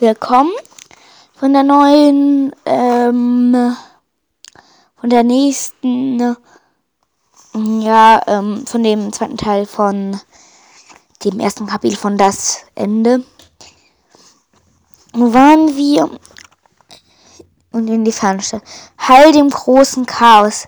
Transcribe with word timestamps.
willkommen 0.00 0.52
von 1.34 1.52
der 1.52 1.62
neuen, 1.62 2.56
ähm, 2.64 3.76
von 4.96 5.10
der 5.10 5.22
nächsten, 5.22 6.36
ja, 7.54 8.22
ähm, 8.26 8.66
von 8.66 8.82
dem 8.82 9.12
zweiten 9.12 9.36
Teil 9.36 9.66
von 9.66 10.18
dem 11.22 11.38
ersten 11.38 11.66
Kapitel 11.66 11.98
von 11.98 12.16
Das 12.16 12.64
Ende. 12.74 13.24
Waren 15.12 15.76
wir? 15.76 16.08
Und 17.72 17.88
in 17.88 18.04
die 18.04 18.12
Ferne 18.12 18.42
Heil 19.06 19.32
dem 19.32 19.50
großen 19.50 20.06
Chaos. 20.06 20.66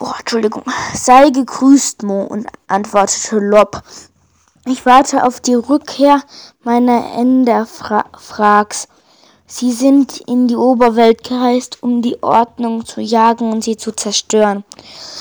Oh, 0.00 0.12
Entschuldigung. 0.18 0.64
Sei 0.92 1.30
gegrüßt, 1.30 2.02
Mo, 2.02 2.24
und 2.24 2.48
antwortete 2.66 3.38
Lob. 3.38 3.80
Ich 4.70 4.86
warte 4.86 5.24
auf 5.24 5.40
die 5.40 5.54
Rückkehr 5.54 6.22
meiner 6.62 7.14
Enderfrags. 7.16 8.86
Sie 9.44 9.72
sind 9.72 10.20
in 10.28 10.46
die 10.46 10.54
Oberwelt 10.54 11.24
gereist, 11.24 11.82
um 11.82 12.02
die 12.02 12.22
Ordnung 12.22 12.86
zu 12.86 13.00
jagen 13.00 13.50
und 13.50 13.64
sie 13.64 13.76
zu 13.76 13.90
zerstören. 13.90 14.62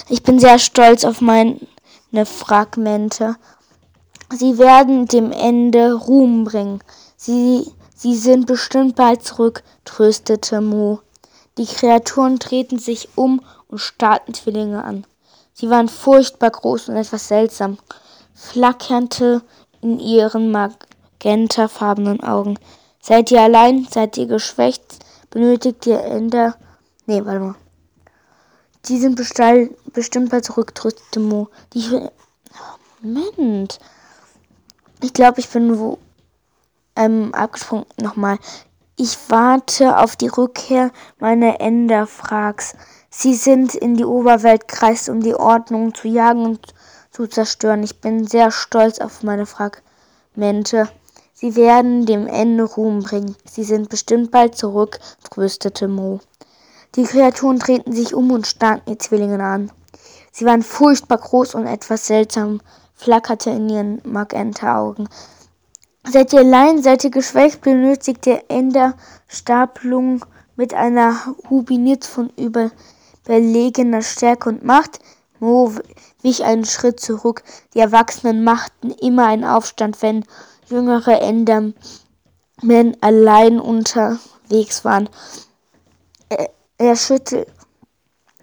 Ich 0.07 0.21
bin 0.21 0.37
sehr 0.37 0.59
stolz 0.59 1.03
auf 1.03 1.19
meine 1.19 1.57
Fragmente. 2.25 3.37
Sie 4.31 4.59
werden 4.59 5.07
dem 5.07 5.31
Ende 5.31 5.93
Ruhm 5.95 6.43
bringen. 6.43 6.83
Sie, 7.17 7.65
sie 7.95 8.15
sind 8.15 8.45
bestimmt 8.45 8.95
bald 8.97 9.23
zurück, 9.23 9.63
tröstete 9.83 10.61
Mo. 10.61 10.99
Die 11.57 11.65
Kreaturen 11.65 12.37
drehten 12.37 12.77
sich 12.77 13.09
um 13.15 13.41
und 13.67 13.79
starrten 13.79 14.35
Zwillinge 14.35 14.83
an. 14.83 15.07
Sie 15.53 15.71
waren 15.71 15.89
furchtbar 15.89 16.51
groß 16.51 16.89
und 16.89 16.97
etwas 16.97 17.27
seltsam 17.27 17.79
flackerte 18.39 19.41
in 19.81 19.99
ihren 19.99 20.51
magentafarbenen 20.51 22.23
Augen. 22.23 22.57
Seid 23.01 23.31
ihr 23.31 23.41
allein? 23.41 23.87
Seid 23.89 24.17
ihr 24.17 24.27
geschwächt? 24.27 24.83
Benötigt 25.29 25.85
ihr 25.85 26.01
Ender? 26.03 26.55
Nee, 27.05 27.23
warte 27.25 27.39
mal. 27.39 27.55
Die 28.85 28.97
sind 28.97 29.15
bestimmt 29.93 30.29
bald 30.31 30.45
zurück, 30.45 30.73
Mo. 31.17 31.49
Die. 31.73 32.07
Moment. 33.01 33.79
Ich 35.01 35.13
glaube, 35.13 35.39
ich 35.39 35.49
bin 35.49 35.77
wo. 35.77 35.99
Ähm, 36.95 37.33
abgesprungen. 37.33 37.85
Nochmal. 37.97 38.39
Ich 38.95 39.17
warte 39.29 39.97
auf 39.97 40.15
die 40.15 40.27
Rückkehr 40.27 40.91
meiner 41.19 41.61
Enderfrags. 41.61 42.75
Sie 43.09 43.33
sind 43.33 43.75
in 43.75 43.95
die 43.95 44.05
Oberwelt 44.05 44.67
kreist, 44.67 45.09
um 45.09 45.21
die 45.21 45.35
Ordnung 45.35 45.93
zu 45.93 46.07
jagen 46.07 46.45
und 46.45 46.73
zu 47.19 47.27
zerstören. 47.27 47.83
Ich 47.83 47.99
bin 47.99 48.25
sehr 48.25 48.49
stolz 48.49 48.99
auf 48.99 49.23
meine 49.23 49.45
Fragmente. 49.45 50.87
Sie 51.33 51.57
werden 51.57 52.05
dem 52.05 52.27
Ende 52.27 52.63
Ruhm 52.63 53.03
bringen. 53.03 53.35
Sie 53.43 53.65
sind 53.65 53.89
bestimmt 53.89 54.31
bald 54.31 54.55
zurück, 54.55 54.99
tröstete 55.29 55.89
Mo. 55.89 56.21
Die 56.95 57.03
Kreaturen 57.03 57.59
drehten 57.59 57.91
sich 57.91 58.13
um 58.13 58.31
und 58.31 58.47
starrten 58.47 58.93
die 58.93 58.97
Zwillinge 58.97 59.43
an. 59.43 59.69
Sie 60.31 60.45
waren 60.45 60.63
furchtbar 60.63 61.17
groß 61.17 61.55
und 61.55 61.67
etwas 61.67 62.07
seltsam, 62.07 62.61
flackerte 62.95 63.49
in 63.49 63.67
ihren 63.67 64.01
Magenta-Augen. 64.05 65.09
Seid 66.09 66.31
ihr 66.31 66.39
allein, 66.39 66.81
seid 66.81 67.03
ihr 67.03 67.11
geschwächt, 67.11 67.59
benötigt 67.59 68.25
ihr 68.27 68.43
Enderstapelung 68.47 70.23
mit 70.55 70.73
einer 70.73 71.35
Hubinit 71.49 72.05
von 72.05 72.31
überlegener 72.37 74.03
Stärke 74.03 74.47
und 74.47 74.63
Macht? 74.63 75.01
Mo 75.41 75.73
wich 76.21 76.43
einen 76.43 76.65
Schritt 76.65 76.99
zurück. 76.99 77.43
Die 77.73 77.79
Erwachsenen 77.79 78.43
machten 78.43 78.91
immer 78.91 79.27
einen 79.27 79.45
Aufstand, 79.45 80.01
wenn 80.01 80.25
jüngere 80.67 81.21
Endermen 81.21 81.73
allein 83.01 83.59
unterwegs 83.59 84.83
waren. 84.85 85.09
Er, 86.29 86.49
er, 86.77 86.95
schüttel, 86.95 87.45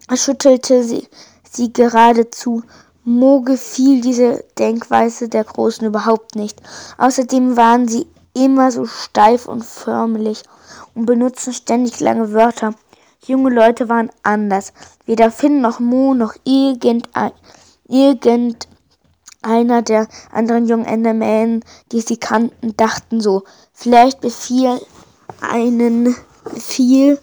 er 0.09 0.17
schüttelte 0.17 0.85
sie, 0.85 1.09
sie 1.51 1.73
geradezu. 1.73 2.63
Mo 3.05 3.41
gefiel 3.43 4.01
diese 4.01 4.45
Denkweise 4.59 5.29
der 5.29 5.45
Großen 5.45 5.87
überhaupt 5.87 6.35
nicht. 6.35 6.61
Außerdem 6.99 7.57
waren 7.57 7.87
sie 7.87 8.09
immer 8.35 8.73
so 8.73 8.85
steif 8.85 9.47
und 9.47 9.65
förmlich 9.65 10.43
und 10.95 11.07
benutzten 11.07 11.53
ständig 11.53 12.01
lange 12.01 12.33
Wörter. 12.33 12.75
Junge 13.25 13.51
Leute 13.51 13.89
waren 13.89 14.11
anders. 14.23 14.73
Weder 15.05 15.31
Finn 15.31 15.61
noch 15.61 15.81
Mo 15.81 16.15
noch 16.15 16.35
irgendein 16.45 17.33
Irgendeiner 17.89 19.83
der 19.83 20.09
anderen 20.33 20.67
jungen 20.67 20.87
Endermen, 20.87 21.65
die 21.93 22.01
sie 22.01 22.17
kannten, 22.17 22.77
dachten 22.77 23.21
so. 23.21 23.45
Vielleicht 23.73 24.21
befiel 24.21 24.81
einen 25.41 26.17
befiel 26.45 27.19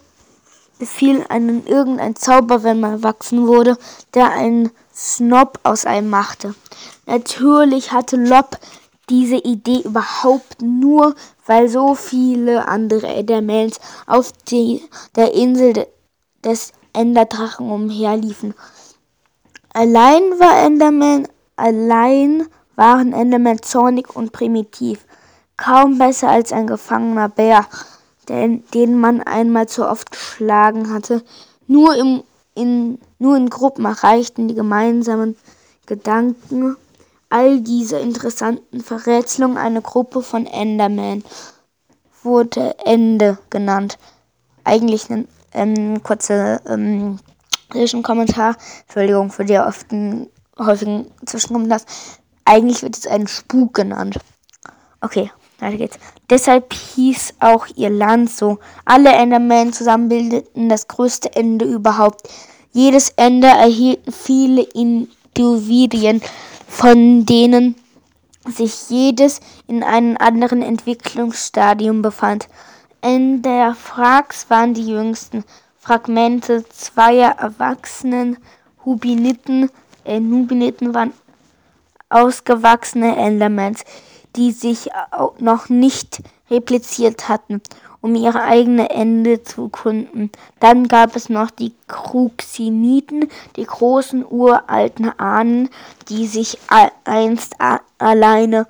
befiel 0.79 1.23
einen 1.29 1.65
irgendein 1.65 2.15
Zauber, 2.15 2.63
wenn 2.63 2.81
man 2.81 2.91
erwachsen 2.93 3.47
wurde, 3.47 3.77
der 4.13 4.31
einen 4.31 4.69
Snob 4.93 5.59
aus 5.63 5.85
einem 5.85 6.09
machte. 6.09 6.55
Natürlich 7.05 7.91
hatte 7.93 8.17
Lob 8.17 8.57
diese 9.09 9.37
Idee 9.37 9.81
überhaupt 9.83 10.61
nur, 10.61 11.15
weil 11.45 11.69
so 11.69 11.95
viele 11.95 12.67
andere 12.67 13.07
Endermans 13.07 13.79
auf 14.07 14.31
die, 14.49 14.81
der 15.15 15.33
Insel 15.33 15.73
de, 15.73 15.87
des 16.43 16.73
Enderdrachen 16.93 17.69
umherliefen. 17.69 18.53
Allein 19.73 20.21
war 20.39 20.63
Enderman, 20.63 21.27
allein 21.55 22.47
waren 22.75 23.13
Enderman 23.13 23.61
zornig 23.61 24.15
und 24.15 24.31
primitiv. 24.31 25.05
Kaum 25.57 25.97
besser 25.97 26.29
als 26.29 26.51
ein 26.51 26.67
gefangener 26.67 27.29
Bär, 27.29 27.65
den, 28.29 28.63
den 28.73 28.99
man 28.99 29.21
einmal 29.21 29.67
zu 29.67 29.87
oft 29.87 30.11
geschlagen 30.11 30.93
hatte. 30.93 31.23
Nur, 31.67 31.95
im, 31.95 32.23
in, 32.55 32.99
nur 33.19 33.35
in 33.35 33.49
Gruppen 33.49 33.85
erreichten 33.85 34.47
die 34.47 34.55
gemeinsamen 34.55 35.35
Gedanken 35.85 36.77
all 37.29 37.61
diese 37.61 37.97
interessanten 37.97 38.81
Verrätselungen 38.81 39.57
eine 39.57 39.81
Gruppe 39.81 40.21
von 40.21 40.45
Enderman 40.45 41.23
wurde 42.21 42.75
Ende 42.85 43.39
genannt. 43.49 43.97
Eigentlich 44.63 45.09
ein 45.09 45.27
ähm, 45.53 46.03
kurzer 46.03 46.61
ähm, 46.67 47.17
Kommentar. 48.03 48.55
Entschuldigung 48.83 49.31
für 49.31 49.45
die 49.45 49.57
often, 49.57 50.29
häufigen 50.57 51.11
Zwischenkommentars. 51.25 51.85
Eigentlich 52.45 52.83
wird 52.83 52.97
es 52.97 53.07
ein 53.07 53.27
Spuk 53.27 53.73
genannt. 53.73 54.19
Okay, 55.01 55.31
weiter 55.59 55.77
geht's. 55.77 55.99
Deshalb 56.29 56.73
hieß 56.73 57.35
auch 57.39 57.67
ihr 57.75 57.89
Land 57.89 58.29
so. 58.29 58.59
Alle 58.85 59.11
Endermen 59.11 59.73
zusammen 59.73 60.09
bildeten 60.09 60.69
das 60.69 60.87
größte 60.87 61.35
Ende 61.35 61.65
überhaupt. 61.65 62.29
Jedes 62.71 63.09
Ende 63.17 63.47
erhielten 63.47 64.11
viele 64.11 64.63
Individuen, 64.63 66.21
von 66.67 67.25
denen 67.25 67.75
sich 68.47 68.89
jedes 68.89 69.39
in 69.67 69.83
einem 69.83 70.17
anderen 70.17 70.61
Entwicklungsstadium 70.61 72.01
befand. 72.01 72.47
Ender 73.01 73.75
Frags 73.75 74.49
waren 74.49 74.73
die 74.73 74.87
jüngsten. 74.87 75.43
Fragmente 75.83 76.63
zweier 76.69 77.35
erwachsenen 77.39 78.37
Hubiniten, 78.85 79.69
äh, 80.05 80.21
Nubiniten 80.21 80.93
waren 80.93 81.11
ausgewachsene 82.07 83.17
Endermans, 83.17 83.83
die 84.37 84.53
sich 84.53 84.89
noch 85.39 85.67
nicht 85.67 86.21
repliziert 86.49 87.27
hatten, 87.27 87.61
um 87.99 88.15
ihre 88.15 88.43
eigene 88.43 88.91
Ende 88.91 89.43
zu 89.43 89.67
gründen. 89.67 90.31
Dann 90.61 90.87
gab 90.87 91.17
es 91.17 91.27
noch 91.27 91.51
die 91.51 91.73
Kruxiniten, 91.89 93.29
die 93.57 93.65
großen 93.65 94.25
uralten 94.25 95.11
Ahnen, 95.19 95.69
die 96.07 96.27
sich 96.27 96.59
einst 97.03 97.57
alleine 97.97 98.67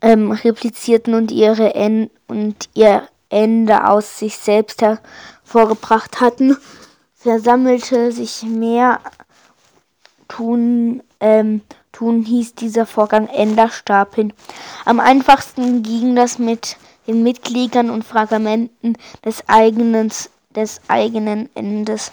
ähm, 0.00 0.32
replizierten 0.32 1.12
und 1.12 1.30
ihre 1.30 1.74
en 1.74 2.08
und 2.28 2.70
ihr 2.72 3.02
Ende 3.30 3.86
aus 3.88 4.18
sich 4.18 4.36
selbst 4.36 4.82
hervorgebracht 4.82 6.20
hatten, 6.20 6.56
versammelte 7.14 8.12
sich 8.12 8.42
mehr. 8.42 9.00
Tun, 10.28 11.02
ähm, 11.18 11.62
tun 11.90 12.22
hieß 12.22 12.54
dieser 12.54 12.86
Vorgang 12.86 13.26
Enderstapeln. 13.26 14.32
Am 14.84 15.00
einfachsten 15.00 15.82
ging 15.82 16.14
das 16.14 16.38
mit 16.38 16.76
den 17.06 17.22
Mitgliedern 17.22 17.90
und 17.90 18.04
Fragmenten 18.04 18.96
des 19.24 19.48
eigenen, 19.48 20.12
des 20.54 20.80
eigenen 20.86 21.48
Endes. 21.56 22.12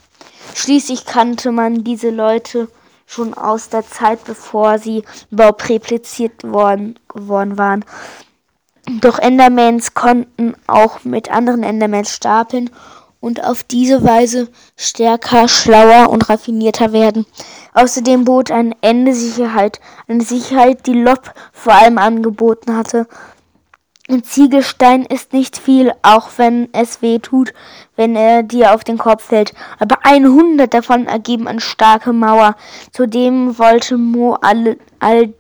Schließlich 0.56 1.06
kannte 1.06 1.52
man 1.52 1.84
diese 1.84 2.10
Leute 2.10 2.70
schon 3.06 3.34
aus 3.34 3.70
der 3.70 3.88
Zeit, 3.88 4.24
bevor 4.26 4.80
sie 4.80 5.04
überhaupt 5.32 5.70
repliziert 5.70 6.44
worden, 6.44 7.00
geworden 7.08 7.58
waren. 7.58 7.86
Doch 8.90 9.20
Endermans 9.20 9.94
konnten 9.94 10.56
auch 10.66 11.04
mit 11.04 11.30
anderen 11.30 11.64
Endermans 11.64 12.14
stapeln 12.14 12.70
und 13.20 13.44
auf 13.44 13.64
diese 13.64 14.04
Weise 14.04 14.48
stärker, 14.78 15.50
schlauer 15.50 16.10
und 16.10 16.30
raffinierter 16.30 16.94
werden. 16.94 17.26
Außerdem 17.74 18.24
bot 18.24 18.50
ein 18.50 18.74
Ende 18.82 19.14
Sicherheit, 19.14 19.82
eine 20.08 20.24
Sicherheit, 20.24 20.88
die 20.88 20.94
Lob 20.94 21.34
vor 21.52 21.74
allem 21.74 21.98
angeboten 21.98 22.78
hatte. 22.78 23.08
Ein 24.10 24.24
Ziegelstein 24.24 25.04
ist 25.04 25.34
nicht 25.34 25.58
viel, 25.58 25.92
auch 26.02 26.30
wenn 26.38 26.70
es 26.72 27.02
weh 27.02 27.20
tut, 27.20 27.54
wenn 27.98 28.16
er 28.16 28.42
dir 28.42 28.74
auf 28.74 28.86
den 28.86 28.98
Kopf 28.98 29.26
fällt. 29.26 29.54
Aber 29.80 29.98
100 30.04 30.74
davon 30.74 31.08
ergeben 31.08 31.50
eine 31.50 31.60
starke 31.60 32.14
Mauer. 32.14 32.56
Zudem 32.94 33.60
wollte 33.60 33.98
Mo 33.98 34.38
all, 34.42 34.78
all, 35.00 35.34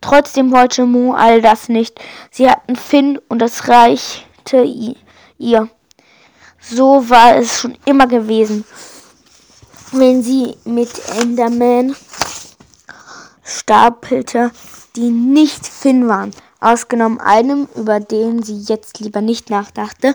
trotzdem 0.00 0.52
wollte 0.52 0.84
Mo 0.84 1.14
all 1.14 1.40
das 1.40 1.68
nicht. 1.68 2.00
Sie 2.30 2.48
hatten 2.48 2.76
Finn 2.76 3.18
und 3.28 3.40
das 3.40 3.68
reichte 3.68 4.62
ihr. 5.38 5.68
So 6.60 7.08
war 7.08 7.36
es 7.36 7.60
schon 7.60 7.76
immer 7.84 8.06
gewesen. 8.06 8.64
Wenn 9.92 10.22
sie 10.22 10.56
mit 10.64 10.90
Enderman 11.20 11.96
stapelte, 13.42 14.50
die 14.96 15.10
nicht 15.10 15.66
Finn 15.66 16.08
waren 16.08 16.32
ausgenommen 16.60 17.20
einem, 17.20 17.68
über 17.76 18.00
den 18.00 18.42
sie 18.42 18.58
jetzt 18.58 19.00
lieber 19.00 19.20
nicht 19.20 19.50
nachdachte, 19.50 20.14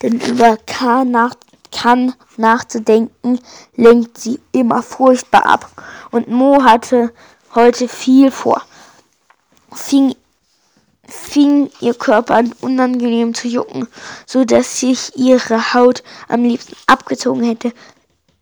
denn 0.00 0.20
über 0.20 0.56
K 0.66 1.04
nach 1.04 1.34
kann 1.74 2.12
nachzudenken, 2.36 3.40
lenkt 3.76 4.18
sie 4.18 4.40
immer 4.52 4.82
furchtbar 4.82 5.46
ab. 5.46 5.70
Und 6.10 6.28
Mo 6.28 6.62
hatte 6.62 7.12
heute 7.54 7.88
viel 7.88 8.30
vor. 8.30 8.62
Fing, 9.74 10.14
fing 11.06 11.70
ihr 11.80 11.94
Körper 11.94 12.34
an 12.34 12.52
unangenehm 12.60 13.34
zu 13.34 13.48
jucken, 13.48 13.88
so 14.26 14.44
dass 14.44 14.80
sich 14.80 15.16
ihre 15.16 15.74
Haut 15.74 16.02
am 16.28 16.44
liebsten 16.44 16.76
abgezogen 16.86 17.44
hätte. 17.44 17.72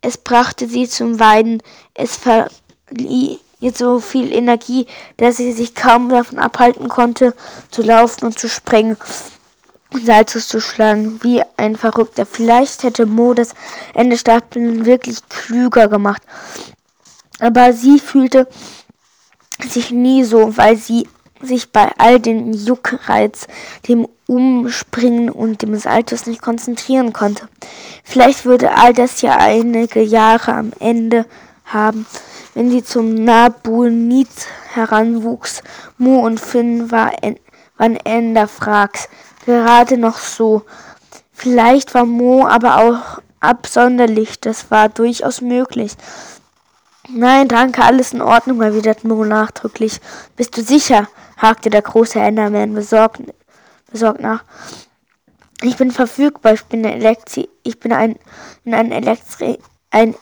Es 0.00 0.16
brachte 0.16 0.68
sie 0.68 0.88
zum 0.88 1.20
Weinen. 1.20 1.62
Es 1.94 2.16
verlieh 2.16 3.38
ihr 3.60 3.72
so 3.72 4.00
viel 4.00 4.32
Energie, 4.32 4.86
dass 5.18 5.36
sie 5.36 5.52
sich 5.52 5.74
kaum 5.74 6.08
davon 6.08 6.38
abhalten 6.38 6.88
konnte, 6.88 7.34
zu 7.70 7.82
laufen 7.82 8.26
und 8.26 8.38
zu 8.38 8.48
springen 8.48 8.96
und 9.92 10.06
Salzus 10.06 10.48
zu 10.48 10.60
schlagen, 10.60 11.22
wie 11.22 11.42
ein 11.56 11.76
Verrückter. 11.76 12.24
Vielleicht 12.26 12.82
hätte 12.82 13.06
Mo 13.06 13.34
das 13.34 13.54
Ende 13.94 14.16
Stapeln 14.16 14.86
wirklich 14.86 15.28
klüger 15.28 15.88
gemacht. 15.88 16.22
Aber 17.40 17.72
sie 17.72 17.98
fühlte 17.98 18.48
sich 19.68 19.90
nie 19.90 20.24
so, 20.24 20.56
weil 20.56 20.76
sie 20.76 21.08
sich 21.42 21.72
bei 21.72 21.90
all 21.98 22.20
den 22.20 22.52
Juckreiz, 22.52 23.46
dem 23.88 24.06
Umspringen 24.26 25.30
und 25.30 25.62
dem 25.62 25.76
Saltus 25.76 26.26
nicht 26.26 26.42
konzentrieren 26.42 27.12
konnte. 27.12 27.48
Vielleicht 28.04 28.44
würde 28.44 28.76
all 28.76 28.92
das 28.92 29.22
ja 29.22 29.36
einige 29.36 30.00
Jahre 30.00 30.54
am 30.54 30.72
Ende 30.78 31.26
haben 31.64 32.06
wenn 32.54 32.70
sie 32.70 32.82
zum 32.82 33.14
Nabunit 33.14 34.28
heranwuchs. 34.72 35.62
Mo 35.98 36.20
und 36.20 36.40
Finn 36.40 36.90
war 36.90 37.12
waren 37.76 37.96
Enderfrags, 37.96 39.08
gerade 39.46 39.96
noch 39.96 40.18
so. 40.18 40.62
Vielleicht 41.32 41.94
war 41.94 42.04
Mo 42.04 42.46
aber 42.46 42.78
auch 42.78 43.22
absonderlich, 43.40 44.40
das 44.40 44.70
war 44.70 44.88
durchaus 44.88 45.40
möglich. 45.40 45.92
Nein, 47.08 47.48
danke, 47.48 47.82
alles 47.82 48.12
in 48.12 48.20
Ordnung, 48.20 48.60
erwiderte 48.60 49.08
Mo 49.08 49.24
nachdrücklich. 49.24 50.00
Bist 50.36 50.56
du 50.56 50.62
sicher? 50.62 51.08
Hakte 51.40 51.70
der 51.70 51.82
große 51.82 52.18
Enderman 52.18 52.74
besorgt, 52.74 53.22
besorgt 53.90 54.20
nach. 54.20 54.44
Ich 55.62 55.76
bin 55.76 55.90
verfügbar, 55.90 56.54
ich 56.54 56.64
bin, 56.64 56.84
Elektri 56.84 57.48
ich 57.62 57.78
bin 57.80 57.92
ein, 57.92 58.16
ein, 58.64 58.92
Elektri 58.92 59.58
ein 59.90 60.14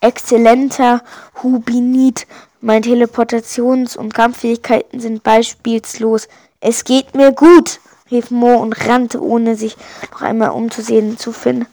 exzellenter 0.00 1.02
Hubinit. 1.42 2.26
Meine 2.60 2.84
Teleportations- 2.84 3.96
und 3.96 4.14
Kampffähigkeiten 4.14 4.98
sind 4.98 5.22
beispielslos. 5.22 6.28
Es 6.60 6.84
geht 6.84 7.14
mir 7.14 7.32
gut, 7.32 7.80
rief 8.10 8.30
Mo 8.30 8.56
und 8.56 8.72
rannte, 8.88 9.22
ohne 9.22 9.54
sich 9.56 9.76
noch 10.10 10.22
einmal 10.22 10.50
umzusehen, 10.50 11.18
zu 11.18 11.32
Finn. 11.32 11.66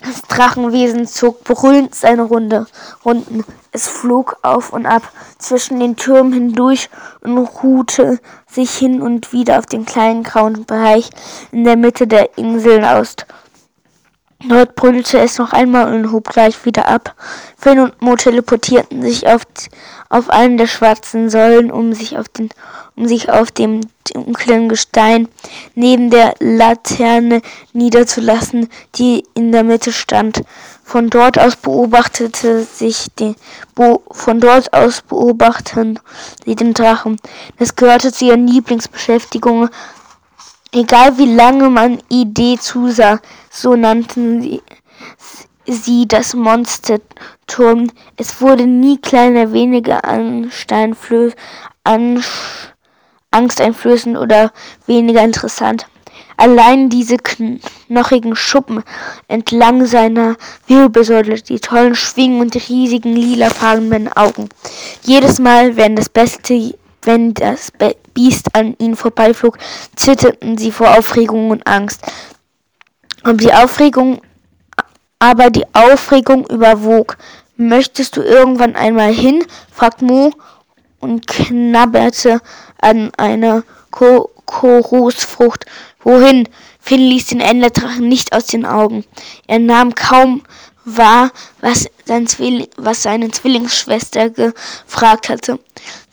Das 0.00 0.22
Drachenwesen 0.22 1.06
zog 1.08 1.42
brüllend 1.42 1.94
seine 1.94 2.22
Runde, 2.22 2.66
Runden. 3.04 3.44
Es 3.72 3.88
flog 3.88 4.38
auf 4.42 4.72
und 4.72 4.86
ab 4.86 5.02
zwischen 5.38 5.80
den 5.80 5.96
Türmen 5.96 6.32
hindurch 6.32 6.88
und 7.20 7.36
ruhte 7.36 8.20
sich 8.48 8.70
hin 8.76 9.02
und 9.02 9.32
wieder 9.32 9.58
auf 9.58 9.66
den 9.66 9.84
kleinen 9.84 10.22
grauen 10.22 10.64
Bereich 10.64 11.10
in 11.50 11.64
der 11.64 11.76
Mitte 11.76 12.06
der 12.06 12.38
Insel 12.38 12.84
aus. 12.84 13.16
Dort 14.46 14.76
brüllte 14.76 15.18
es 15.18 15.38
noch 15.38 15.52
einmal 15.52 15.92
und 15.92 16.12
hob 16.12 16.28
gleich 16.28 16.64
wieder 16.64 16.86
ab. 16.86 17.16
Finn 17.56 17.80
und 17.80 18.00
Mo 18.00 18.14
teleportierten 18.14 19.02
sich 19.02 19.26
auf, 19.26 19.42
auf 20.10 20.30
einen 20.30 20.56
der 20.56 20.68
schwarzen 20.68 21.28
Säulen, 21.28 21.72
um 21.72 21.92
sich 21.92 22.16
auf, 22.16 22.28
den, 22.28 22.48
um 22.94 23.08
sich 23.08 23.32
auf 23.32 23.50
dem 23.50 23.80
dunklen 24.04 24.68
Gestein 24.68 25.26
neben 25.74 26.10
der 26.10 26.34
Laterne 26.38 27.42
niederzulassen, 27.72 28.68
die 28.94 29.24
in 29.34 29.50
der 29.50 29.64
Mitte 29.64 29.92
stand. 29.92 30.44
Von 30.84 31.10
dort 31.10 31.36
aus 31.36 31.56
beobachtete 31.56 32.62
sich 32.62 33.08
die, 33.18 33.34
bo, 33.74 34.02
von 34.12 34.38
dort 34.38 34.72
aus 34.72 35.02
beobachten 35.02 35.98
sie 36.44 36.54
den 36.54 36.74
Drachen. 36.74 37.16
Das 37.58 37.74
gehörte 37.74 38.12
zu 38.12 38.26
ihren 38.26 38.46
Lieblingsbeschäftigungen, 38.46 39.68
Egal 40.72 41.16
wie 41.16 41.34
lange 41.34 41.70
man 41.70 42.02
Idee 42.10 42.58
zusah, 42.58 43.20
so 43.50 43.74
nannten 43.74 44.42
sie, 44.42 44.62
sie 45.66 46.06
das 46.06 46.34
Monsterturm. 46.34 47.90
Es 48.16 48.42
wurde 48.42 48.66
nie 48.66 48.98
kleiner, 48.98 49.52
weniger 49.52 50.02
angsteinflößend 53.30 54.18
oder 54.18 54.52
weniger 54.86 55.24
interessant. 55.24 55.86
Allein 56.36 56.88
diese 56.88 57.16
knochigen 57.16 58.36
Schuppen 58.36 58.84
entlang 59.26 59.86
seiner 59.86 60.36
Wirbelsäule, 60.66 61.42
die 61.42 61.60
tollen 61.60 61.94
Schwingen 61.94 62.40
und 62.40 62.54
die 62.54 62.58
riesigen 62.58 63.16
lilafarbenen 63.16 64.12
Augen. 64.12 64.48
Jedes 65.02 65.38
Mal, 65.38 65.76
wenn 65.76 65.96
das 65.96 66.08
beste 66.08 66.74
wenn 67.02 67.34
das 67.34 67.72
Biest 68.14 68.54
an 68.54 68.74
ihnen 68.78 68.96
vorbeiflog, 68.96 69.58
zitterten 69.96 70.58
sie 70.58 70.72
vor 70.72 70.96
Aufregung 70.98 71.50
und 71.50 71.66
Angst. 71.66 72.02
Und 73.24 73.42
die 73.42 73.52
Aufregung, 73.52 74.20
aber 75.18 75.50
die 75.50 75.64
Aufregung 75.72 76.46
überwog. 76.46 77.16
Möchtest 77.56 78.16
du 78.16 78.22
irgendwann 78.22 78.76
einmal 78.76 79.12
hin? 79.12 79.44
fragt 79.72 80.02
Mo 80.02 80.32
und 81.00 81.26
knabberte 81.26 82.40
an 82.80 83.12
einer 83.16 83.64
Chorusfrucht. 83.90 85.66
Wohin? 86.00 86.48
Finn 86.80 87.00
ließ 87.00 87.26
den 87.26 87.40
Enderdrachen 87.40 88.08
nicht 88.08 88.32
aus 88.32 88.46
den 88.46 88.64
Augen. 88.64 89.04
Er 89.46 89.58
nahm 89.58 89.94
kaum 89.94 90.42
wahr, 90.84 91.30
was, 91.60 91.86
sein 92.06 92.26
was 92.76 93.02
seine 93.02 93.30
Zwillingsschwester 93.30 94.30
gefragt 94.30 95.28
hatte. 95.28 95.58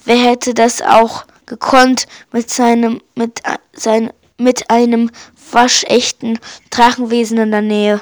Wer 0.05 0.17
hätte 0.17 0.53
das 0.53 0.81
auch 0.81 1.25
gekonnt 1.45 2.05
mit 2.31 2.50
seinem, 2.50 3.01
mit, 3.15 3.41
sein, 3.74 4.12
mit 4.38 4.69
einem 4.69 5.12
waschechten 5.51 6.39
Drachenwesen 6.69 7.38
in 7.39 7.51
der 7.51 7.62
Nähe? 7.62 8.01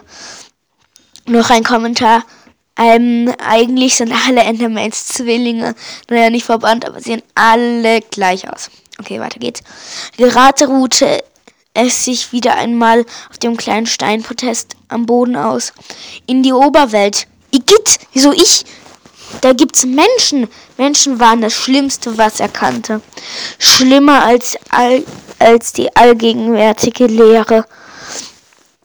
Noch 1.25 1.49
ein 1.49 1.63
Kommentar. 1.63 2.23
Ähm, 2.77 3.33
eigentlich 3.37 3.95
sind 3.95 4.11
alle 4.27 4.41
Endermans 4.41 5.07
Zwillinge. 5.07 5.75
Naja, 6.09 6.29
nicht 6.29 6.45
verbannt, 6.45 6.85
aber 6.85 6.99
sehen 6.99 7.21
alle 7.35 8.01
gleich 8.01 8.51
aus. 8.51 8.69
Okay, 8.99 9.19
weiter 9.19 9.39
geht's. 9.39 9.61
Gerade 10.17 10.67
ruhte 10.67 11.23
es 11.73 12.05
sich 12.05 12.31
wieder 12.31 12.55
einmal 12.55 13.05
auf 13.29 13.37
dem 13.37 13.57
kleinen 13.57 13.85
Steinprotest 13.85 14.75
am 14.89 15.05
Boden 15.05 15.35
aus. 15.35 15.73
In 16.25 16.43
die 16.43 16.53
Oberwelt. 16.53 17.27
Igitt, 17.51 17.99
wieso 18.13 18.31
ich? 18.31 18.65
Da 19.41 19.53
gibt's 19.53 19.85
Menschen. 19.85 20.47
Menschen 20.77 21.19
waren 21.19 21.41
das 21.41 21.53
Schlimmste, 21.53 22.17
was 22.17 22.39
er 22.39 22.49
kannte. 22.49 23.01
Schlimmer 23.59 24.23
als, 24.23 24.57
all, 24.69 25.03
als 25.39 25.73
die 25.73 25.95
allgegenwärtige 25.95 27.07
Lehre, 27.07 27.65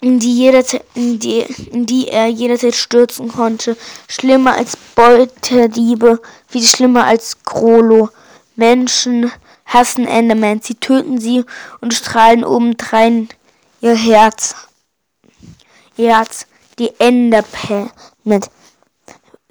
in 0.01 0.21
die, 0.21 0.37
jederzeit, 0.37 0.85
in, 0.95 1.19
die, 1.19 1.41
in 1.73 1.87
die 1.87 2.09
er 2.09 2.29
jederzeit 2.29 2.75
stürzen 2.75 3.29
konnte. 3.29 3.77
Schlimmer 4.07 4.55
als 4.55 4.77
Beutediebe, 4.95 6.21
wie 6.51 6.65
schlimmer 6.65 7.05
als 7.05 7.39
Grolo. 7.45 8.11
Menschen 8.55 9.31
hassen 9.67 10.07
Enderman. 10.07 10.61
Sie 10.63 10.75
töten 10.75 11.21
sie 11.21 11.45
und 11.81 11.95
strahlen 11.95 12.45
obendrein 12.45 13.29
ihr 13.81 13.95
Herz. 13.95 14.55
Ihr 15.97 16.17
Herz, 16.17 16.47
die 16.79 16.93
Enderperle 16.99 17.91
mit 18.25 18.51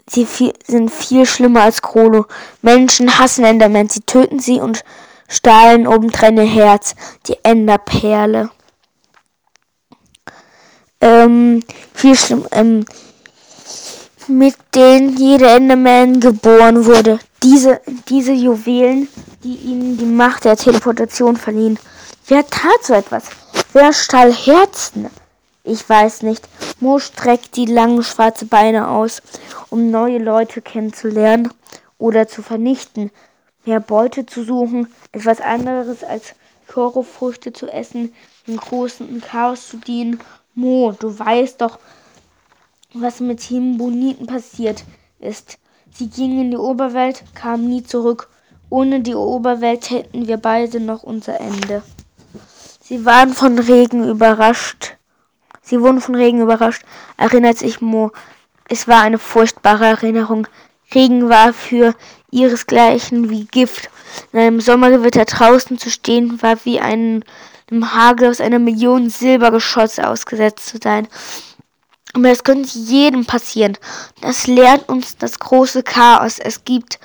Sie 0.09 0.25
viel, 0.25 0.53
sind 0.65 0.91
viel 0.91 1.25
schlimmer 1.25 1.63
als 1.63 1.81
Krolo. 1.81 2.25
Menschen 2.61 3.19
hassen 3.19 3.43
Endermen. 3.43 3.89
Sie 3.89 4.01
töten 4.01 4.39
sie 4.39 4.59
und 4.59 4.83
stahlen 5.27 5.87
obendrein 5.87 6.37
ihr 6.37 6.43
Herz. 6.43 6.95
Die 7.27 7.37
Enderperle. 7.43 8.49
Ähm, 10.99 11.61
viel 11.93 12.15
schlimm, 12.15 12.47
ähm, 12.51 12.85
mit 14.27 14.55
denen 14.73 15.15
jeder 15.15 15.55
Enderman 15.55 16.19
geboren 16.19 16.85
wurde. 16.85 17.19
Diese, 17.43 17.81
diese 18.09 18.31
Juwelen, 18.31 19.07
die 19.43 19.55
ihnen 19.55 19.97
die 19.97 20.05
Macht 20.05 20.45
der 20.45 20.57
Teleportation 20.57 21.37
verliehen. 21.37 21.77
Wer 22.27 22.47
tat 22.47 22.83
so 22.83 22.93
etwas? 22.93 23.25
Wer 23.73 23.93
stahl 23.93 24.33
Herzen? 24.33 25.09
Ich 25.63 25.87
weiß 25.87 26.23
nicht. 26.23 26.47
Mo 26.79 26.97
streckt 26.97 27.55
die 27.55 27.65
langen 27.65 28.03
schwarze 28.03 28.45
Beine 28.45 28.87
aus, 28.87 29.21
um 29.69 29.91
neue 29.91 30.17
Leute 30.19 30.61
kennenzulernen 30.61 31.51
oder 31.97 32.27
zu 32.27 32.41
vernichten. 32.41 33.11
Mehr 33.65 33.79
Beute 33.79 34.25
zu 34.25 34.43
suchen, 34.43 34.87
etwas 35.11 35.41
anderes 35.41 36.03
als 36.03 36.35
Chorofrüchte 36.67 37.53
zu 37.53 37.67
essen, 37.67 38.13
im 38.45 38.57
großen 38.57 39.21
Chaos 39.21 39.69
zu 39.69 39.77
dienen. 39.77 40.19
Mo, 40.53 40.93
du 40.97 41.17
weißt 41.17 41.61
doch, 41.61 41.79
was 42.93 43.19
mit 43.19 43.41
Himboniten 43.41 44.27
passiert 44.27 44.83
ist. 45.19 45.59
Sie 45.93 46.09
gingen 46.09 46.41
in 46.41 46.51
die 46.51 46.57
Oberwelt, 46.57 47.23
kamen 47.35 47.67
nie 47.67 47.83
zurück. 47.83 48.29
Ohne 48.69 49.01
die 49.01 49.15
Oberwelt 49.15 49.89
hätten 49.89 50.27
wir 50.27 50.37
beide 50.37 50.79
noch 50.79 51.03
unser 51.03 51.39
Ende. 51.39 51.83
Sie 52.81 53.05
waren 53.05 53.33
von 53.33 53.59
Regen 53.59 54.07
überrascht. 54.07 54.97
Sie 55.61 55.81
wurden 55.81 55.99
von 55.99 56.15
Regen 56.15 56.41
überrascht, 56.41 56.83
erinnert 57.17 57.57
sich 57.57 57.81
Mo. 57.81 58.11
Es 58.69 58.87
war 58.87 59.01
eine 59.01 59.19
furchtbare 59.19 59.85
Erinnerung. 59.85 60.47
Regen 60.93 61.29
war 61.29 61.53
für 61.53 61.95
ihresgleichen 62.31 63.29
wie 63.29 63.45
Gift. 63.45 63.89
In 64.31 64.39
einem 64.39 64.61
Sommergewitter 64.61 65.25
draußen 65.25 65.77
zu 65.77 65.89
stehen, 65.89 66.41
war 66.41 66.57
wie 66.65 66.79
einem 66.79 67.23
Hagel 67.71 68.29
aus 68.29 68.41
einer 68.41 68.59
Million 68.59 69.09
Silbergeschosse 69.09 70.07
ausgesetzt 70.07 70.67
zu 70.67 70.77
sein. 70.81 71.07
Aber 72.13 72.29
es 72.29 72.43
könnte 72.43 72.77
jedem 72.77 73.25
passieren. 73.25 73.77
Das 74.21 74.47
lehrt 74.47 74.89
uns 74.89 75.17
das 75.17 75.39
große 75.39 75.83
Chaos. 75.83 76.39
Es 76.39 76.63
gibt, 76.65 76.99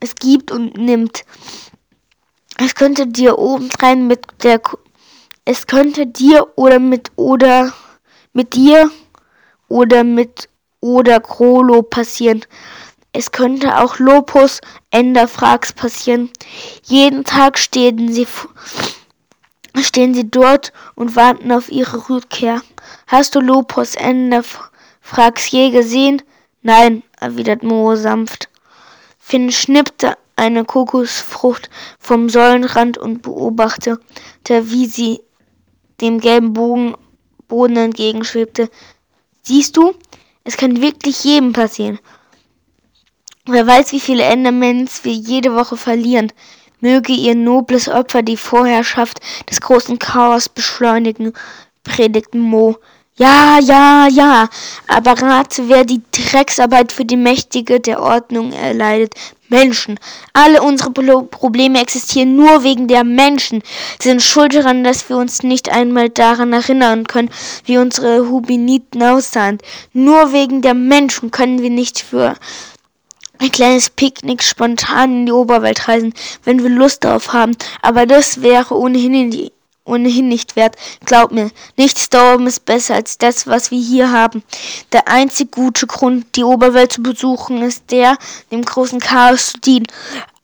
es 0.00 0.14
gibt 0.14 0.50
und 0.50 0.76
nimmt. 0.76 1.24
Es 2.56 2.74
könnte 2.74 3.06
dir 3.06 3.38
obendrein 3.38 4.06
mit 4.06 4.26
der, 4.42 4.60
es 5.44 5.66
könnte 5.66 6.06
dir 6.06 6.48
oder 6.56 6.80
mit 6.80 7.12
oder 7.14 7.72
mit 8.32 8.54
dir 8.54 8.90
oder 9.68 10.02
mit 10.02 10.48
oder 10.80 11.20
Krolo 11.20 11.82
passieren. 11.82 12.44
Es 13.12 13.32
könnte 13.32 13.78
auch 13.78 13.98
Lopus 13.98 14.60
Enderfrags 14.90 15.72
passieren. 15.72 16.30
Jeden 16.84 17.24
Tag 17.24 17.58
stehen 17.58 18.12
sie, 18.12 18.26
stehen 19.80 20.14
sie 20.14 20.30
dort 20.30 20.72
und 20.94 21.16
warten 21.16 21.50
auf 21.50 21.70
ihre 21.70 22.08
Rückkehr. 22.08 22.62
Hast 23.06 23.34
du 23.34 23.40
Lopus 23.40 23.94
Enderfrags 23.94 25.50
je 25.50 25.70
gesehen? 25.70 26.22
Nein, 26.62 27.02
erwidert 27.18 27.62
Mo 27.62 27.96
sanft. 27.96 28.48
Finn 29.18 29.50
schnippte 29.52 30.16
eine 30.36 30.64
Kokosfrucht 30.64 31.70
vom 31.98 32.28
Säulenrand 32.28 32.98
und 32.98 33.22
beobachtete, 33.22 34.00
wie 34.48 34.86
sie 34.86 35.20
dem 36.00 36.20
gelben 36.20 36.52
Bogen 36.52 36.94
Boden 37.48 37.76
entgegenschwebte. 37.76 38.70
Siehst 39.42 39.76
du, 39.76 39.94
es 40.48 40.56
kann 40.56 40.80
wirklich 40.80 41.24
jedem 41.24 41.52
passieren. 41.52 41.98
Wer 43.44 43.66
weiß, 43.66 43.92
wie 43.92 44.00
viele 44.00 44.22
Endermans 44.22 45.04
wir 45.04 45.12
jede 45.12 45.54
Woche 45.54 45.76
verlieren. 45.76 46.32
Möge 46.80 47.12
ihr 47.12 47.34
nobles 47.34 47.86
Opfer 47.90 48.22
die 48.22 48.38
Vorherrschaft 48.38 49.20
des 49.50 49.60
großen 49.60 49.98
Chaos 49.98 50.48
beschleunigen, 50.48 51.34
predigten 51.84 52.40
Mo. 52.40 52.78
Ja, 53.18 53.58
ja, 53.58 54.06
ja, 54.06 54.48
aber 54.86 55.20
rate, 55.20 55.68
wer 55.68 55.84
die 55.84 56.02
Drecksarbeit 56.12 56.92
für 56.92 57.04
die 57.04 57.16
Mächtige 57.16 57.80
der 57.80 58.00
Ordnung 58.00 58.52
erleidet. 58.52 59.12
Menschen. 59.48 59.98
Alle 60.34 60.62
unsere 60.62 60.90
Probleme 60.90 61.80
existieren 61.80 62.36
nur 62.36 62.62
wegen 62.62 62.86
der 62.86 63.02
Menschen. 63.02 63.62
Sie 64.00 64.10
sind 64.10 64.22
schuld 64.22 64.54
daran, 64.54 64.84
dass 64.84 65.08
wir 65.08 65.16
uns 65.16 65.42
nicht 65.42 65.70
einmal 65.72 66.10
daran 66.10 66.52
erinnern 66.52 67.06
können, 67.08 67.30
wie 67.64 67.78
unsere 67.78 68.28
Hubiniten 68.28 69.02
aussahen. 69.02 69.58
Nur 69.92 70.32
wegen 70.32 70.62
der 70.62 70.74
Menschen 70.74 71.30
können 71.30 71.60
wir 71.62 71.70
nicht 71.70 71.98
für 72.00 72.34
ein 73.40 73.50
kleines 73.50 73.90
Picknick 73.90 74.42
spontan 74.42 75.12
in 75.12 75.26
die 75.26 75.32
Oberwelt 75.32 75.88
reisen, 75.88 76.12
wenn 76.44 76.62
wir 76.62 76.70
Lust 76.70 77.04
darauf 77.04 77.32
haben. 77.32 77.56
Aber 77.82 78.06
das 78.06 78.42
wäre 78.42 78.76
ohnehin, 78.76 79.30
die, 79.30 79.50
ohnehin 79.88 80.28
nicht 80.28 80.56
wert. 80.56 80.76
Glaub 81.04 81.32
mir, 81.32 81.50
nichts 81.76 82.08
da 82.10 82.34
oben 82.34 82.46
ist 82.46 82.64
besser 82.64 82.94
als 82.94 83.18
das, 83.18 83.46
was 83.46 83.70
wir 83.70 83.80
hier 83.80 84.12
haben. 84.12 84.42
Der 84.92 85.08
einzig 85.08 85.52
gute 85.52 85.86
Grund, 85.86 86.26
die 86.36 86.44
Oberwelt 86.44 86.92
zu 86.92 87.02
besuchen, 87.02 87.62
ist 87.62 87.90
der, 87.90 88.16
dem 88.50 88.64
großen 88.64 89.00
Chaos 89.00 89.52
zu 89.52 89.58
dienen. 89.58 89.86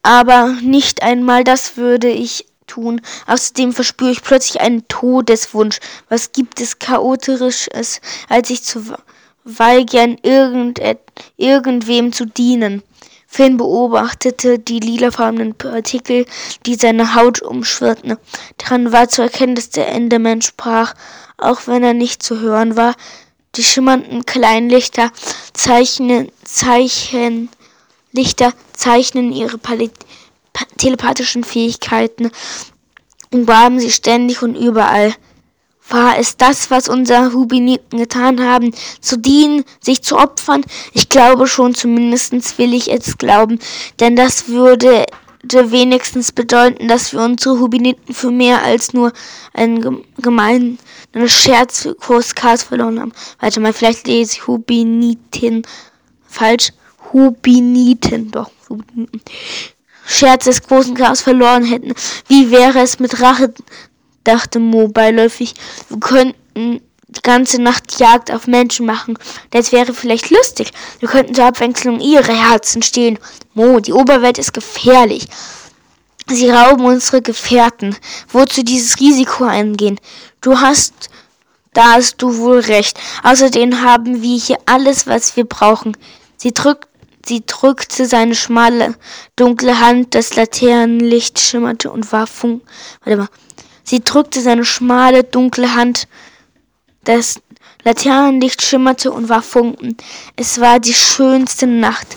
Aber 0.03 0.49
nicht 0.61 1.03
einmal 1.03 1.45
das 1.45 1.77
würde 1.77 2.09
ich 2.09 2.47
tun. 2.67 3.01
Außerdem 3.27 3.73
verspüre 3.73 4.11
ich 4.11 4.23
plötzlich 4.23 4.61
einen 4.61 4.87
Todeswunsch. 4.89 5.79
Was 6.09 6.33
gibt 6.33 6.61
es 6.61 6.79
chaotisches, 6.79 7.69
als 8.29 8.49
sich 8.49 8.63
zu 8.63 8.95
weigern, 9.45 10.17
irgend, 10.23 10.81
irgendwem 11.37 12.13
zu 12.13 12.27
dienen. 12.27 12.83
Finn 13.35 13.57
beobachtete 13.57 14.61
die 14.61 14.79
lilafarbenen 14.79 15.57
Partikel, 15.57 16.25
die 16.67 16.77
seine 16.77 17.17
Haut 17.17 17.43
umschwirrten. 17.43 18.17
Daran 18.59 18.93
war 18.93 19.09
zu 19.09 19.23
erkennen, 19.23 19.57
dass 19.57 19.71
der 19.71 19.89
Enderman 19.89 20.41
sprach, 20.41 20.95
auch 21.37 21.67
wenn 21.67 21.83
er 21.83 21.95
nicht 21.95 22.23
zu 22.23 22.39
hören 22.39 22.77
war. 22.77 22.95
Die 23.57 23.65
schimmernden 23.65 24.25
Kleinlichter 24.25 25.11
zeichnen, 25.53 26.31
zeichnen, 26.45 27.49
Lichter 28.13 28.53
zeichnen 28.73 29.33
ihre 29.33 29.59
telepathischen 30.79 31.43
Fähigkeiten 31.43 32.27
und 33.33 33.41
umgaben 33.41 33.81
sie 33.81 33.91
ständig 33.91 34.43
und 34.43 34.55
überall. 34.55 35.13
War 35.89 36.19
es 36.19 36.37
das, 36.37 36.71
was 36.71 36.89
unsere 36.89 37.33
Hubiniten 37.33 37.99
getan 37.99 38.41
haben, 38.41 38.73
zu 39.01 39.19
dienen, 39.19 39.65
sich 39.81 40.03
zu 40.03 40.17
opfern? 40.17 40.65
Ich 40.93 41.09
glaube 41.09 41.47
schon, 41.47 41.75
zumindest 41.75 42.59
will 42.59 42.73
ich 42.73 42.91
es 42.91 43.19
glauben, 43.19 43.59
denn 44.01 44.17
das 44.17 44.49
würde 44.49 45.07
wenigstens 45.47 46.33
bedeuten, 46.33 46.89
dass 46.89 47.13
wir 47.13 47.21
unsere 47.21 47.61
Hubiniten 47.61 48.15
für 48.15 48.31
mehr 48.31 48.63
als 48.63 48.95
nur 48.95 49.13
einen 49.53 50.03
gemeinen 50.17 50.79
Scherzkurs 51.27 52.33
verloren 52.63 52.99
haben. 52.99 53.13
Warte 53.41 53.61
mal, 53.61 53.75
vielleicht 53.75 54.07
lese 54.07 54.33
ich 54.33 54.47
Hubiniten 54.47 55.67
falsch. 56.27 56.73
Hubiniten, 57.13 58.31
doch. 58.31 58.51
Scherz 60.07 60.47
des 60.47 60.63
großen 60.63 60.95
Chaos 60.95 61.21
verloren 61.21 61.65
hätten. 61.65 61.95
Wie 62.27 62.51
wäre 62.51 62.81
es 62.81 62.99
mit 62.99 63.21
Rache 63.21 63.53
dachte 64.25 64.59
Mo 64.59 64.89
beiläufig. 64.89 65.55
Wir 65.89 66.01
könnten 66.01 66.81
die 67.09 67.23
ganze 67.23 67.63
Nacht 67.63 67.99
Jagd 67.99 68.31
auf 68.31 68.47
Menschen 68.47 68.87
machen. 68.87 69.19
Das 69.51 69.73
wäre 69.73 69.95
vielleicht 69.95 70.31
lustig. 70.31 70.73
Wir 70.99 71.09
könnten 71.09 71.35
zur 71.35 71.45
Abwechslung 71.45 72.01
ihre 72.01 72.33
Herzen 72.33 72.83
stehlen. 72.83 73.19
Mo, 73.55 73.81
die 73.81 73.93
Oberwelt 73.93 74.39
ist 74.39 74.53
gefährlich. 74.53 75.29
Sie 76.27 76.51
rauben 76.51 76.85
unsere 76.85 77.23
Gefährten. 77.23 77.97
Wozu 78.31 78.63
dieses 78.63 78.99
Risiko 78.99 79.45
eingehen? 79.45 80.01
Du 80.41 80.59
hast, 80.59 81.11
da 81.75 81.95
hast 81.95 82.17
du 82.23 82.39
wohl 82.39 82.61
recht. 82.61 82.99
Außerdem 83.23 83.83
haben 83.83 84.23
wir 84.23 84.39
hier 84.39 84.59
alles, 84.67 85.07
was 85.07 85.37
wir 85.37 85.45
brauchen. 85.45 85.97
Sie 86.37 86.53
drückt 86.53 86.89
Sie 87.27 87.43
drückte 87.47 88.05
seine 88.05 88.35
schmale, 88.35 88.97
dunkle 89.35 89.81
Hand, 89.81 90.15
das 90.15 90.37
Laternenlicht 90.37 91.41
schimmerte 91.41 91.91
und 91.91 92.13
war 92.13 92.27
funk. 92.27 92.63
Warte 93.03 93.17
mal. 93.17 93.29
Sie 93.85 94.03
drückte 94.03 94.41
seine 94.41 94.65
schmale, 94.65 95.23
dunkle 95.23 95.75
Hand. 95.75 96.09
Das 97.05 97.41
Laternenlicht 97.85 98.63
schimmerte 98.63 99.13
und 99.13 99.29
war 99.29 99.43
Funken. 99.43 99.97
Es 100.37 100.59
war 100.61 100.81
die 100.81 100.95
schönste 100.95 101.67
Nacht, 101.67 102.17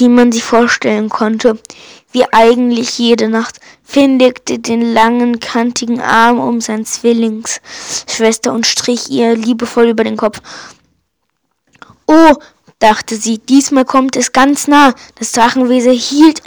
die 0.00 0.08
man 0.08 0.32
sich 0.32 0.42
vorstellen 0.42 1.08
konnte. 1.08 1.58
Wie 2.10 2.24
eigentlich 2.32 2.98
jede 2.98 3.28
Nacht. 3.28 3.60
Finn 3.84 4.18
legte 4.18 4.58
den 4.58 4.92
langen, 4.92 5.40
kantigen 5.40 6.00
Arm 6.00 6.40
um 6.40 6.60
sein 6.60 6.84
Zwillingsschwester 6.84 8.52
und 8.52 8.66
strich 8.66 9.08
ihr 9.08 9.36
liebevoll 9.36 9.88
über 9.88 10.04
den 10.04 10.16
Kopf. 10.16 10.40
Oh, 12.06 12.34
dachte 12.80 13.16
sie, 13.16 13.38
diesmal 13.38 13.84
kommt 13.84 14.16
es 14.16 14.32
ganz 14.32 14.68
nah. 14.68 14.94
Das 15.16 15.32
Drachenwesen 15.32 15.92
hielt, 15.92 16.42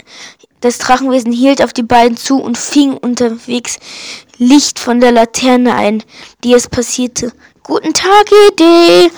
das 0.60 0.78
Drachenwesen 0.78 1.32
hielt 1.32 1.62
auf 1.62 1.72
die 1.72 1.82
beiden 1.82 2.16
zu 2.16 2.40
und 2.40 2.58
fing 2.58 2.94
unterwegs 2.94 3.78
Licht 4.38 4.78
von 4.78 5.00
der 5.00 5.12
Laterne 5.12 5.74
ein, 5.74 6.02
die 6.44 6.54
es 6.54 6.68
passierte. 6.68 7.32
Guten 7.62 7.92
Tag, 7.92 8.26
Idee! 8.52 9.10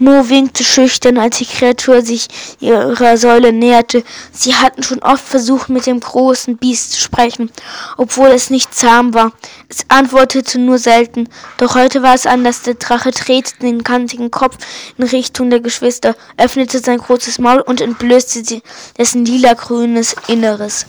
Mo 0.00 0.28
winkte 0.28 0.62
schüchtern, 0.62 1.18
als 1.18 1.38
die 1.38 1.44
Kreatur 1.44 2.02
sich 2.02 2.28
ihrer 2.60 3.16
Säule 3.16 3.52
näherte. 3.52 4.04
Sie 4.30 4.54
hatten 4.54 4.84
schon 4.84 5.00
oft 5.00 5.24
versucht, 5.24 5.70
mit 5.70 5.86
dem 5.86 5.98
großen 5.98 6.56
Biest 6.56 6.92
zu 6.92 7.00
sprechen, 7.00 7.50
obwohl 7.96 8.28
es 8.28 8.48
nicht 8.48 8.72
zahm 8.72 9.12
war. 9.12 9.32
Es 9.68 9.84
antwortete 9.88 10.60
nur 10.60 10.78
selten. 10.78 11.28
Doch 11.56 11.74
heute 11.74 12.00
war 12.02 12.14
es 12.14 12.26
anders. 12.26 12.62
Der 12.62 12.74
Drache 12.74 13.10
drehte 13.10 13.58
den 13.60 13.82
kantigen 13.82 14.30
Kopf 14.30 14.58
in 14.96 15.04
Richtung 15.04 15.50
der 15.50 15.60
Geschwister, 15.60 16.14
öffnete 16.36 16.78
sein 16.78 16.98
großes 16.98 17.40
Maul 17.40 17.60
und 17.60 17.80
entblößte 17.80 18.62
dessen 18.96 19.24
lila-grünes 19.24 20.14
Inneres. 20.28 20.86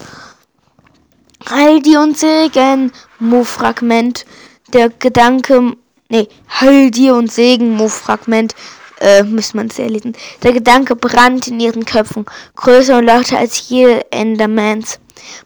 Heil 1.50 1.82
dir 1.82 2.02
und 2.02 2.16
Segen, 2.16 2.92
Mo-Fragment. 3.18 4.26
Der 4.74 4.90
Gedanke, 4.90 5.74
nee, 6.10 6.28
Heil 6.60 6.92
dir 6.92 7.16
und 7.16 7.32
Segen, 7.32 7.76
Mo-Fragment 7.76 8.54
äh, 9.00 9.24
müsste 9.24 9.58
man 9.58 9.68
es 9.68 9.80
erlesen. 9.80 10.14
Der 10.44 10.54
Gedanke 10.54 10.96
brannte 10.96 11.52
in 11.52 11.60
ihren 11.60 11.86
Köpfen, 11.86 12.26
größer 12.56 12.98
und 12.98 13.06
lauter 13.06 13.38
als 13.38 13.70
jede 13.70 14.12
Endermans. 14.12 15.00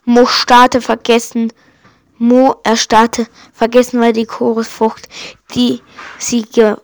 Mo 0.06 0.26
starrte 0.26 0.82
vergessen. 0.82 1.52
Mo 2.18 2.56
erstarrte, 2.64 3.28
vergessen 3.54 4.00
war 4.00 4.14
die 4.14 4.26
Chorusfrucht, 4.26 5.10
die 5.56 5.82
sie 6.20 6.44
ge 6.44 6.76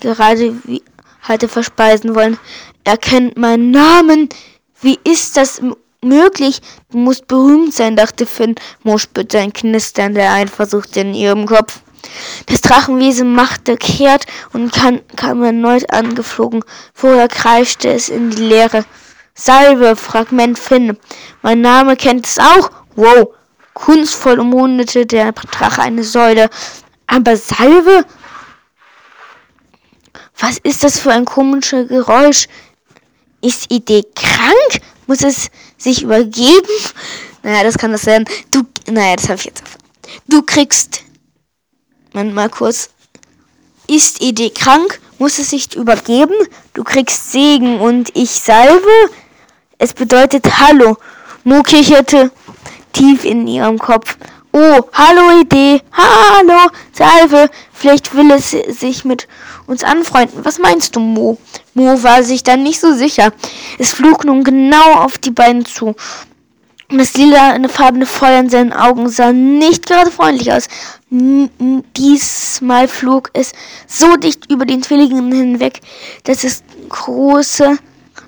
gerade 0.00 0.54
wie 0.64 0.82
hatte 1.22 1.48
verspeisen 1.48 2.14
wollen. 2.14 2.38
Er 2.84 2.96
kennt 2.96 3.36
meinen 3.36 3.70
Namen. 3.70 4.28
Wie 4.80 4.98
ist 5.04 5.36
das 5.36 5.60
möglich? 6.02 6.60
Du 6.90 6.98
musst 6.98 7.26
berühmt 7.28 7.74
sein, 7.74 7.96
dachte 7.96 8.26
Finn. 8.26 8.54
Mo 8.82 8.98
spürte 8.98 9.38
ein 9.38 9.52
Knistern 9.52 10.14
der 10.14 10.32
Eifersucht 10.32 10.96
in 10.96 11.14
ihrem 11.14 11.46
Kopf. 11.46 11.80
Das 12.46 12.60
Drachenwesen 12.60 13.32
machte 13.32 13.76
kehrt 13.76 14.26
und 14.52 14.72
kam, 14.72 15.00
kam 15.16 15.42
erneut 15.42 15.92
angeflogen. 15.92 16.64
Vorher 16.94 17.28
kreischte 17.28 17.90
es 17.90 18.08
in 18.08 18.30
die 18.30 18.42
Leere. 18.42 18.84
Salve, 19.34 19.96
Fragment 19.96 20.58
Finn. 20.58 20.98
Mein 21.42 21.60
Name 21.60 21.96
kennt 21.96 22.26
es 22.26 22.38
auch. 22.38 22.70
Wow. 22.96 23.34
Kunstvoll 23.74 24.40
umrundete 24.40 25.06
der 25.06 25.32
Drache 25.32 25.82
eine 25.82 26.02
Säule. 26.02 26.50
Aber 27.06 27.36
Salve? 27.36 28.04
Was 30.38 30.58
ist 30.58 30.84
das 30.84 30.98
für 30.98 31.12
ein 31.12 31.24
komisches 31.24 31.88
Geräusch? 31.88 32.48
Ist 33.40 33.70
Idee 33.70 34.04
krank? 34.14 34.82
Muss 35.06 35.22
es 35.22 35.50
sich 35.76 36.02
übergeben? 36.02 36.68
Naja, 37.42 37.62
das 37.62 37.78
kann 37.78 37.92
das 37.92 38.02
sein. 38.02 38.24
Du, 38.50 38.62
naja, 38.90 39.16
das 39.16 39.28
habe 39.28 39.38
ich 39.38 39.44
jetzt. 39.44 39.62
Du 40.26 40.42
kriegst 40.42 41.02
Moment 42.18 42.34
mal 42.34 42.48
kurz. 42.50 42.90
Ist 43.86 44.20
Idee 44.20 44.50
krank? 44.50 44.98
Muss 45.20 45.38
es 45.38 45.50
sich 45.50 45.76
übergeben? 45.76 46.34
Du 46.74 46.82
kriegst 46.82 47.30
Segen 47.30 47.78
und 47.78 48.10
ich 48.16 48.30
salve? 48.30 49.10
Es 49.78 49.92
bedeutet 49.92 50.58
Hallo. 50.58 50.96
Mo 51.44 51.62
kicherte 51.62 52.32
tief 52.92 53.24
in 53.24 53.46
ihrem 53.46 53.78
Kopf. 53.78 54.16
Oh, 54.50 54.80
hallo 54.92 55.40
Idee, 55.42 55.80
hallo, 55.92 56.58
Salve. 56.92 57.50
Vielleicht 57.72 58.12
will 58.16 58.32
es 58.32 58.50
sich 58.50 59.04
mit 59.04 59.28
uns 59.68 59.84
anfreunden. 59.84 60.44
Was 60.44 60.58
meinst 60.58 60.96
du, 60.96 61.00
Mo? 61.00 61.38
Mo 61.74 62.02
war 62.02 62.24
sich 62.24 62.42
dann 62.42 62.64
nicht 62.64 62.80
so 62.80 62.94
sicher. 62.94 63.32
Es 63.78 63.92
flog 63.92 64.24
nun 64.24 64.42
genau 64.42 65.04
auf 65.04 65.18
die 65.18 65.30
beiden 65.30 65.64
zu. 65.64 65.94
Das 66.90 67.12
lila 67.14 67.52
eine 67.52 67.68
farbene 67.68 68.06
Feuer 68.06 68.40
in 68.40 68.48
seinen 68.48 68.72
Augen 68.72 69.10
sah 69.10 69.30
nicht 69.30 69.86
gerade 69.86 70.10
freundlich 70.10 70.50
aus. 70.50 70.68
Diesmal 71.10 72.88
flog 72.88 73.28
es 73.34 73.52
so 73.86 74.16
dicht 74.16 74.50
über 74.50 74.64
den 74.64 74.82
Zwillingen 74.82 75.30
hinweg, 75.30 75.80
dass 76.24 76.44
es 76.44 76.62
große, 76.88 77.76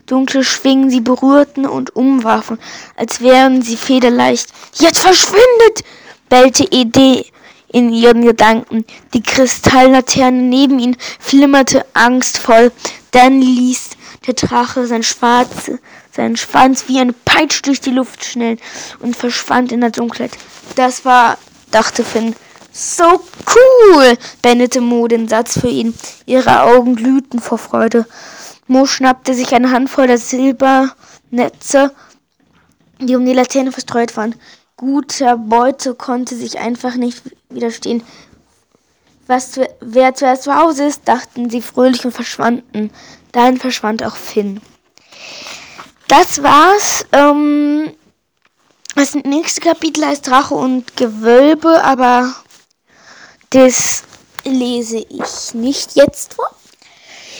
dunkle 0.04 0.44
Schwingen 0.44 0.90
sie 0.90 1.00
berührten 1.00 1.64
und 1.64 1.96
umwarfen, 1.96 2.58
als 2.96 3.22
wären 3.22 3.62
sie 3.62 3.78
federleicht. 3.78 4.50
Jetzt 4.74 4.98
verschwindet! 4.98 5.84
bellte 6.28 6.64
Ede 6.70 7.24
in 7.68 7.90
ihren 7.90 8.26
Gedanken. 8.26 8.84
Die 9.14 9.22
Kristalllaterne 9.22 10.42
neben 10.42 10.78
ihnen 10.78 10.98
flimmerte 11.18 11.86
angstvoll. 11.94 12.72
Dann 13.10 13.40
ließ 13.40 13.90
der 14.26 14.34
Drache 14.34 14.86
sein 14.86 15.02
schwarze, 15.02 15.78
seinen 16.12 16.36
Schwanz 16.36 16.84
wie 16.88 16.98
eine 16.98 17.12
Peitsche 17.12 17.62
durch 17.62 17.80
die 17.80 17.90
Luft 17.90 18.24
schnellen 18.24 18.58
und 19.00 19.16
verschwand 19.16 19.72
in 19.72 19.80
der 19.80 19.90
Dunkelheit. 19.90 20.32
Das 20.76 21.04
war, 21.04 21.38
dachte 21.70 22.04
Finn, 22.04 22.34
so 22.72 23.04
cool, 23.04 24.16
beendete 24.42 24.80
Mo 24.80 25.08
den 25.08 25.28
Satz 25.28 25.58
für 25.58 25.68
ihn. 25.68 25.94
Ihre 26.26 26.62
Augen 26.62 26.96
glühten 26.96 27.40
vor 27.40 27.58
Freude. 27.58 28.06
Mo 28.66 28.86
schnappte 28.86 29.34
sich 29.34 29.52
eine 29.52 29.72
Handvoll 29.72 30.06
der 30.06 30.18
Silbernetze, 30.18 31.92
die 33.00 33.16
um 33.16 33.24
die 33.24 33.32
Laterne 33.32 33.72
verstreut 33.72 34.16
waren. 34.16 34.36
Guter 34.76 35.36
Beute 35.36 35.94
konnte 35.94 36.36
sich 36.36 36.58
einfach 36.58 36.94
nicht 36.94 37.22
widerstehen. 37.48 38.02
Was, 39.26 39.60
wer 39.80 40.14
zuerst 40.14 40.44
zu 40.44 40.54
Hause 40.54 40.84
ist, 40.84 41.06
dachten 41.06 41.50
sie 41.50 41.62
fröhlich 41.62 42.04
und 42.04 42.12
verschwanden. 42.12 42.90
Dahin 43.32 43.58
verschwand 43.58 44.02
auch 44.04 44.16
Finn. 44.16 44.60
Das 46.10 46.42
war's. 46.42 47.06
Ähm, 47.12 47.92
das 48.96 49.14
nächste 49.14 49.60
Kapitel 49.60 50.04
heißt 50.04 50.26
Drache 50.26 50.54
und 50.56 50.96
Gewölbe, 50.96 51.84
aber 51.84 52.34
das 53.50 54.02
lese 54.44 55.06
ich 55.08 55.54
nicht 55.54 55.94
jetzt 55.94 56.34
vor. 56.34 56.50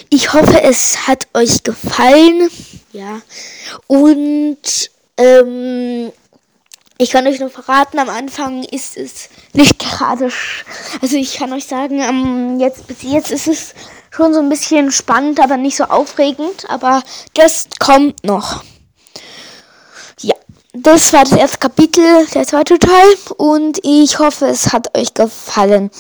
Ich 0.09 0.33
hoffe, 0.33 0.63
es 0.63 1.09
hat 1.09 1.27
euch 1.35 1.65
gefallen. 1.65 2.49
Ja. 2.93 3.21
Und 3.89 4.91
ähm, 5.17 6.13
ich 6.97 7.11
kann 7.11 7.27
euch 7.27 7.41
nur 7.41 7.51
verraten, 7.51 7.99
am 7.99 8.09
Anfang 8.09 8.63
ist 8.63 8.97
es 8.97 9.31
nicht 9.53 9.81
gerade. 9.81 10.31
Also 11.03 11.17
ich 11.17 11.39
kann 11.39 11.53
euch 11.53 11.65
sagen, 11.65 12.09
um, 12.09 12.61
jetzt 12.61 12.87
bis 12.87 13.03
jetzt 13.03 13.33
ist 13.33 13.49
es 13.49 13.75
schon 14.11 14.35
so 14.35 14.41
ein 14.41 14.49
bisschen 14.49 14.91
spannend, 14.93 15.41
aber 15.41 15.57
nicht 15.57 15.77
so 15.77 15.85
aufregend. 15.85 16.69
Aber 16.69 17.03
das 17.35 17.69
kommt 17.79 18.25
noch. 18.25 18.63
Ja, 20.21 20.35
das 20.73 21.13
war 21.13 21.25
das 21.25 21.33
erste 21.33 21.59
Kapitel, 21.59 22.27
der 22.35 22.47
zweite 22.47 22.79
Teil. 22.79 23.15
Und 23.37 23.81
ich 23.83 24.19
hoffe, 24.19 24.47
es 24.47 24.73
hat 24.73 24.97
euch 24.97 25.15
gefallen. 25.15 25.91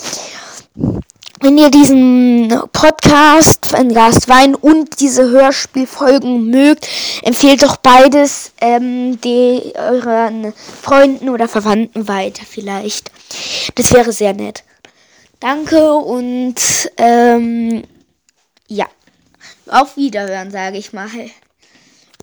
Wenn 1.43 1.57
ihr 1.57 1.71
diesen 1.71 2.53
Podcast, 2.71 3.75
ein 3.75 3.89
Glas 3.89 4.29
Wein 4.29 4.55
und 4.55 5.01
diese 5.01 5.31
Hörspielfolgen 5.31 6.51
mögt, 6.51 6.87
empfehlt 7.23 7.63
doch 7.63 7.79
beides 7.79 8.53
ähm, 8.61 9.19
die, 9.23 9.73
euren 9.75 10.53
Freunden 10.83 11.31
oder 11.31 11.49
Verwandten 11.49 12.09
weiter 12.09 12.43
vielleicht. 12.47 13.11
Das 13.77 13.91
wäre 13.95 14.13
sehr 14.13 14.35
nett. 14.35 14.65
Danke 15.41 15.95
und 15.95 16.57
ähm, 16.99 17.85
ja, 18.71 18.87
auf 19.69 19.97
Wiederhören, 19.97 20.51
sage 20.51 20.79
ich 20.79 20.93
mal. 20.93 21.09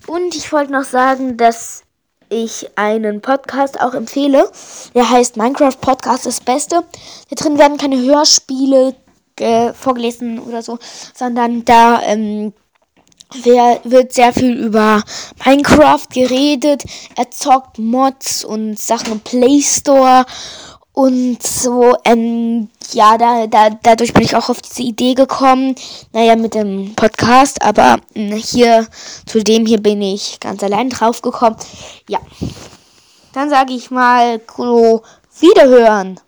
Und 0.08 0.34
ich 0.34 0.52
wollte 0.52 0.72
noch 0.72 0.86
sagen, 0.86 1.38
dass 1.38 1.84
ich 2.30 2.70
einen 2.78 3.22
Podcast 3.22 3.80
auch 3.80 3.94
empfehle. 3.94 4.50
Der 4.96 5.10
heißt 5.10 5.38
Minecraft 5.38 5.76
Podcast 5.80 6.26
das 6.26 6.40
Beste. 6.40 6.84
Da 7.30 7.36
drin 7.36 7.58
werden 7.58 7.78
keine 7.78 8.02
Hörspiele 8.02 8.96
äh, 9.40 9.74
vorgelesen 9.74 10.40
oder 10.40 10.62
so, 10.62 10.80
sondern 11.14 11.66
da 11.66 12.02
ähm, 12.04 12.54
wer, 13.44 13.82
wird 13.84 14.14
sehr 14.14 14.32
viel 14.32 14.54
über 14.58 15.04
Minecraft 15.46 16.08
geredet. 16.14 16.84
Er 17.18 17.30
zockt 17.30 17.78
Mods 17.78 18.46
und 18.46 18.80
Sachen 18.80 19.12
im 19.14 19.20
Play 19.20 19.62
Store 19.62 20.26
und 20.98 21.44
so. 21.44 21.96
Ähm, 22.06 22.70
ja, 22.92 23.20
da, 23.20 23.46
da, 23.46 23.70
dadurch 23.70 24.14
bin 24.14 24.24
ich 24.24 24.36
auch 24.36 24.50
auf 24.50 24.64
diese 24.64 24.82
Idee 24.82 25.14
gekommen. 25.14 25.76
Naja, 26.12 26.36
mit 26.36 26.56
dem 26.56 26.96
Podcast, 26.96 27.62
aber 27.62 27.98
äh, 28.16 28.36
hier 28.36 28.88
zu 29.28 29.44
dem 29.44 29.68
hier 29.68 29.80
bin 29.80 30.02
ich 30.02 30.40
ganz 30.40 30.64
allein 30.64 30.90
drauf 30.90 31.22
gekommen. 31.22 31.56
Ja. 32.10 32.18
Dann 33.32 33.52
sage 33.52 33.74
ich 33.74 33.92
mal, 33.92 34.42
Wiederhören. 35.40 36.20